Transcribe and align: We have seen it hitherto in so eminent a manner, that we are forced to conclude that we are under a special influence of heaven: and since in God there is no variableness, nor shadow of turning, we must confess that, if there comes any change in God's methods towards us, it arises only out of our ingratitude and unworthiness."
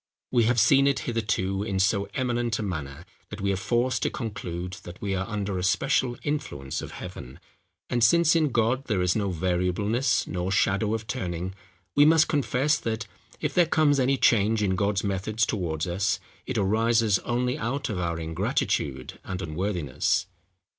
We 0.31 0.45
have 0.45 0.59
seen 0.59 0.87
it 0.87 1.01
hitherto 1.01 1.61
in 1.61 1.77
so 1.77 2.07
eminent 2.15 2.57
a 2.57 2.63
manner, 2.63 3.05
that 3.29 3.39
we 3.39 3.51
are 3.51 3.55
forced 3.55 4.01
to 4.01 4.09
conclude 4.09 4.77
that 4.81 4.99
we 4.99 5.13
are 5.13 5.27
under 5.27 5.59
a 5.59 5.63
special 5.63 6.17
influence 6.23 6.81
of 6.81 6.93
heaven: 6.93 7.39
and 7.87 8.03
since 8.03 8.35
in 8.35 8.49
God 8.49 8.85
there 8.85 9.03
is 9.03 9.15
no 9.15 9.29
variableness, 9.29 10.25
nor 10.25 10.51
shadow 10.51 10.95
of 10.95 11.05
turning, 11.05 11.53
we 11.95 12.03
must 12.05 12.27
confess 12.27 12.79
that, 12.79 13.05
if 13.41 13.53
there 13.53 13.67
comes 13.67 13.99
any 13.99 14.17
change 14.17 14.63
in 14.63 14.75
God's 14.75 15.03
methods 15.03 15.45
towards 15.45 15.85
us, 15.85 16.19
it 16.47 16.57
arises 16.57 17.19
only 17.19 17.55
out 17.59 17.87
of 17.87 17.99
our 17.99 18.19
ingratitude 18.19 19.19
and 19.23 19.39
unworthiness." 19.39 20.25